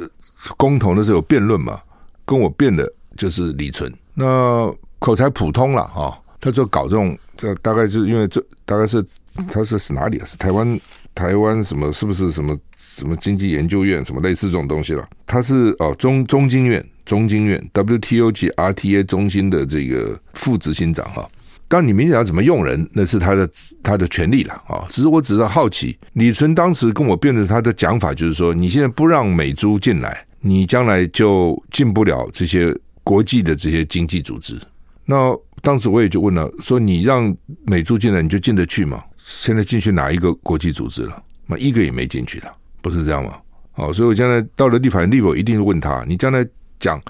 [0.57, 1.81] 公投的时候有辩论嘛？
[2.27, 9.03] 跟我辩的就是李淳，那口才普通了啊、哦，他就搞这种，这大概是因为这大概是
[9.51, 10.25] 他是是哪里啊？
[10.27, 10.81] 是台湾
[11.15, 11.93] 台湾什么？
[11.93, 15.09] 是不是什么什么经济研究院什么类似这种东西了？
[15.27, 21.29] 他是哦中中经院中经院 WTO 及 RTA 中心的这个副执行长哈。
[21.71, 23.51] 当，你民进党怎么用人，那是他的
[23.83, 24.89] 他的权利了啊。
[24.91, 32.75] 只是我只是好奇，李纯当时跟我辩论，他的讲法就是说，你现在不让美猪进来，你将来就进不了这些
[33.05, 34.59] 国际的这些经济组织。
[35.05, 39.05] 那当时我也就问了，说你让美猪进来，你就进得去吗？
[39.29, 41.23] 现在进去哪一个国际组织了？
[41.47, 43.35] 那一个也没进去了，不是这样吗？
[43.75, 46.45] 哦，所以我将来到了立法院，立委一定问他，你将来
[46.81, 47.01] 讲，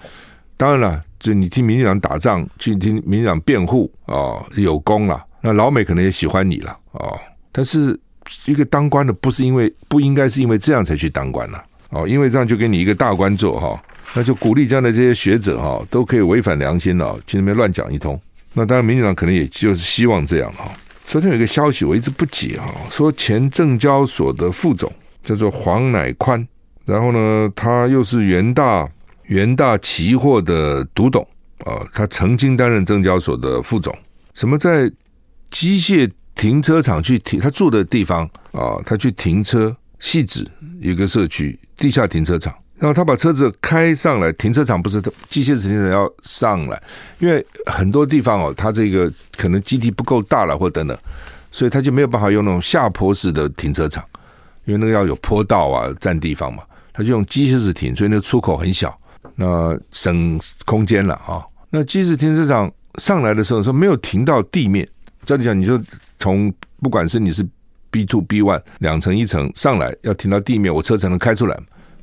[0.57, 1.05] 当然了。
[1.21, 5.21] 就你替民进党打仗，去听民进党辩护哦，有功了。
[5.41, 7.19] 那老美可能也喜欢你了哦。
[7.51, 7.99] 但是
[8.45, 13.83] 一个当官的，不是因为不应该是因为这样才去当官了哦，因为这样就给你一个大官做哈，
[14.15, 18.17] 那就鼓励这样的这些学者哈，都可以违反良心了，去那边乱讲一通。
[18.53, 20.71] 那当然，民进党可能也就是希望这样哈。
[21.09, 24.93] 昨天有一个消息，我一直不解哈，说前证交所的副总
[25.25, 26.47] 叫做黄乃宽，
[26.85, 28.87] 然后呢，他又是元大。
[29.25, 31.23] 元大期货的独董
[31.67, 33.95] 啊，他曾经担任证交所的副总。
[34.33, 34.91] 什么在
[35.51, 38.81] 机械停车场去停他住的地方啊？
[38.87, 40.47] 他去停车，细致
[40.81, 46.83] 有个社区地下停车场，然后他把车子开上来，停车场不是机械式停车场要上来，
[47.19, 50.97] 因为很多地方哦，他这个可能基地不够大了或等等，
[51.51, 54.05] 所以他就没有办法用那种下坡式的停车场，
[54.65, 56.63] 因为那个要有坡道啊，占地方嘛，
[56.93, 58.97] 他就用机械式停，所以那个出口很小。
[59.41, 61.45] 那省空间了啊！
[61.71, 64.89] 那机械式停车场上来的时候说没有停到地面，
[65.25, 65.81] 照理讲，你就
[66.19, 67.47] 从不管是你是
[67.89, 71.57] B two B one 两层一层上来要停到地面，我车才能开出来，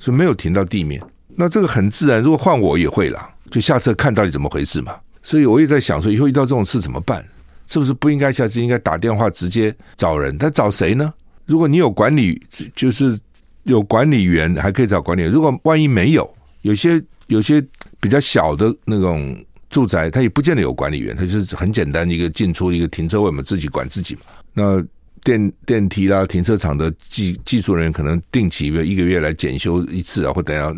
[0.05, 1.01] 所以没有停到地面。
[1.35, 4.95] 那这个很自然，如果换我也会啦，就下车看到底怎么回事嘛。
[5.23, 7.25] 所以我也在想说，以后遇到这种事怎么办？
[7.65, 10.37] 是不是不应该下次应该打电话直接找人？
[10.37, 11.11] 他找谁呢？
[11.47, 12.39] 如果你有管理，
[12.75, 13.19] 就是
[13.63, 15.31] 有管理员，还可以找管理员。
[15.31, 17.03] 如果万一没有，有些。
[17.27, 17.59] 有些
[17.99, 19.35] 比较小的那种
[19.71, 24.21] 住宅，它也不见得有管理员，它就是很简单一个进出一个停车位嘛，自己管自己嘛。
[24.53, 24.79] 那
[25.25, 30.71] 电电梯啦、停车场的技技术人员可能定期一个月来检修一次啊，或等下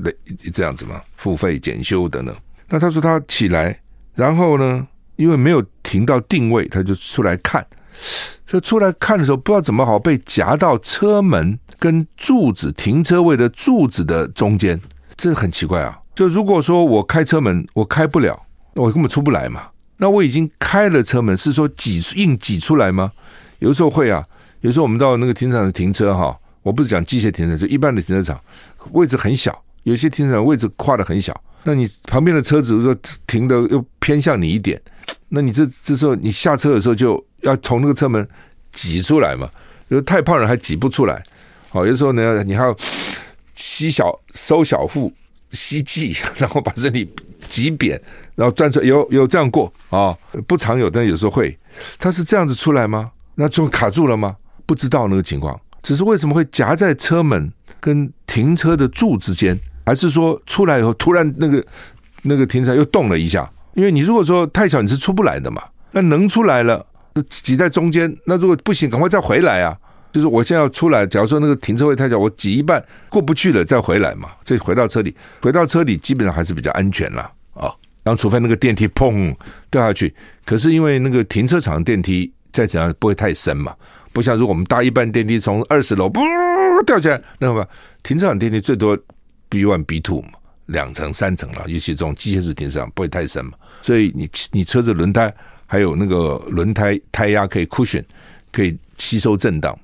[0.54, 2.34] 这样子嘛，付费检修等等。
[2.70, 3.78] 那他说他起来，
[4.16, 7.66] 然后呢，因为没有停到定位，他就出来看。
[8.46, 14.80] 所以出来看的时候，不知道怎么好被夹到车门跟柱子停车位的柱子的中间，
[15.18, 16.00] 这很奇怪啊。
[16.16, 18.40] 就如果说我开车门，我开不了，
[18.76, 19.64] 我根本出不来嘛。
[19.98, 23.12] 那我已经开了车门，是说挤硬挤出来吗？
[23.60, 24.24] 有时候会啊，
[24.62, 28.40] 有时候我们到那个停车场停车哈，我不是讲机械停车，就一般的停车场
[28.92, 34.82] 位置很小，有些停车场位置跨得很小，那你旁边的车子如果停的又偏向你一点，
[35.30, 38.28] 那你这这时候你下车的时候就要从那个车门
[38.72, 39.50] 挤出来嘛，
[39.88, 41.24] 如果太胖人还挤不出来。
[41.70, 42.76] 好，有时候呢，你还要
[43.54, 45.12] 吸小收小腹。
[45.52, 47.10] 吸气， 然后把身体
[47.48, 47.98] 挤扁，
[48.36, 48.86] 然后转出来。
[48.86, 50.14] 有有这样过啊、
[50.46, 51.58] 不常有，但有时候会。
[51.98, 53.10] 他是这样子出来吗？
[53.36, 54.36] 那就卡住了吗？
[54.68, 55.60] 不知道那个情况。
[55.82, 59.58] 只是为什么会夹在车门跟停车的柱之间？
[59.86, 61.66] 还是说出来以后突然那个
[62.22, 63.50] 那个停车又动了一下？
[63.74, 65.64] 因为你如果说太小，你是出不来的嘛。
[65.92, 66.86] 那能出来了，
[67.30, 68.14] 挤在中间。
[68.26, 69.78] 那如果不行，赶快再回来啊！
[70.12, 77.22] 就是我现在要出来，假如说那个停车位太小，我挤一半过不去了，再回来嘛，再回到车里，回到车里基本上还是比较安全了
[77.54, 77.72] 啊。
[78.04, 79.34] 然后除非那个电梯砰
[79.70, 83.74] 掉下去，可是因为那个停车场电梯再怎样不会太深嘛，
[84.18, 86.20] 不像如果我们搭一般电梯从二十楼噗
[86.88, 87.64] 掉下来，那么
[88.02, 88.98] 停车场电梯最多
[89.48, 90.30] B one B two 嘛，
[90.66, 93.52] 两层三层了，尤其这种机械式停车场不会太深嘛，
[93.84, 95.32] 所以你你车子轮胎
[95.68, 98.04] 还有那个轮胎胎压可以 cushion
[98.52, 99.78] 可以吸收震荡。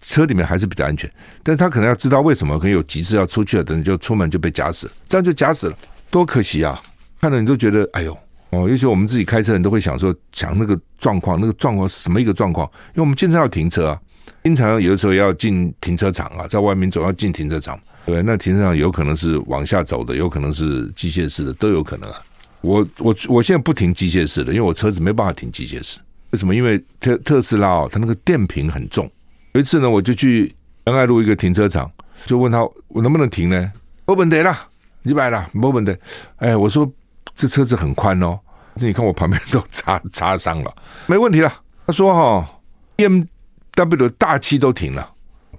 [0.00, 1.12] 车里面还是比较安全，
[1.42, 5.76] 但是他可能要知道为什么可能有急事要出去了，等就出门就被夹死了，这样就夹死了，
[6.10, 6.80] 多可惜啊！
[7.20, 8.18] 看了你都觉得哎呦
[8.54, 12.66] 哦，尤其我们自己开车人都会想说，想那个状况，那个状况是什么一个状况？
[12.90, 14.00] 因为我们经常要停车啊，
[14.42, 22.16] 经常有的时候要进停车场啊，在外面总要进停车场，对，那停车场有可能是往下走的，有可能是机械式的，都有可能啊。
[22.60, 25.98] 我我我现在不停机械式的，因为我车子没办法停机械式，
[26.30, 26.54] 为什么？
[26.54, 29.10] 因为特特斯拉哦，它那个电瓶很重。
[29.52, 30.50] 有一次呢，我就去
[30.84, 31.90] 仁爱路一个停车场，
[32.24, 33.70] 就问他我能不能停呢？
[34.06, 34.66] 没问题啦，
[35.02, 35.94] 你买了没问题。
[36.36, 36.90] 哎，我说
[37.34, 38.38] 这车子很宽哦，
[38.76, 40.74] 这你看我旁边都擦擦伤了，
[41.06, 41.52] 没问题了。
[41.86, 42.60] 他说哈、
[42.96, 45.10] ，BMW 大七都停了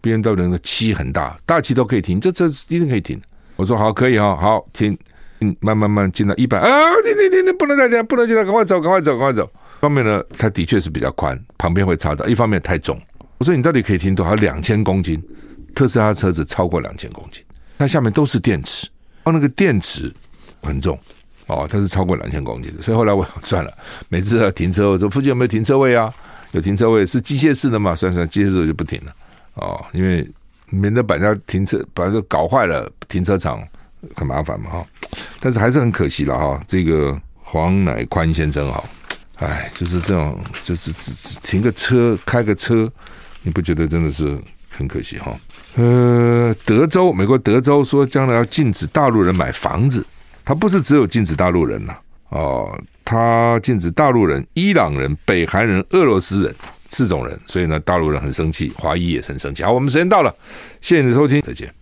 [0.01, 3.21] ，BMW 的七很大，大七都可以停，这车子一定可以停。
[3.55, 4.97] 我说好，可以哈、哦，好停，
[5.41, 6.67] 嗯慢慢慢进到一百啊，
[7.03, 9.51] 停停停停，不能再停，不能进来，赶快走，赶快走，赶快走。
[9.81, 12.99] 方面呢，它的确是比较宽，旁边会擦到；一方面太重。
[13.37, 14.33] 我说你到底可以停多少？
[14.35, 15.21] 两千公斤，
[15.75, 17.43] 特斯拉车子超过两千公斤，
[17.77, 18.87] 它下面都是电池，
[19.25, 20.11] 哦，那个电池
[20.63, 20.97] 很重
[21.47, 22.81] 哦，它是超过两千公斤的。
[22.81, 23.71] 所以后来我算了，
[24.09, 26.13] 每次要停车，我说附近有没有停车位啊？
[26.51, 27.95] 有停车位是机械式的嘛？
[27.95, 29.11] 算算机械式我就不停了
[29.55, 30.25] 哦，因为
[30.69, 33.61] 免得把人家停车把这搞坏了，停车场
[34.15, 34.85] 很麻烦嘛哈。
[35.39, 38.83] 但是还是很可惜了哈，这个黄乃宽先生哈。
[39.39, 42.89] 哎，就是这种，就是只只停个车，开个车，
[43.43, 45.37] 你不觉得真的是很可惜哈？
[45.75, 50.05] 呃，德州，美国德州说将来要禁止大陆人买房子，
[50.45, 51.97] 他不是只有禁止大陆人呐，
[52.29, 56.55] 哦，他禁止大陆人、伊朗人、北韩人、俄罗斯人
[56.91, 59.63] 四种人，所以呢，大陆人很生气，华裔也很生气。
[59.63, 60.33] 好，我们时间到了，
[60.81, 61.73] 谢谢你的收听，再见。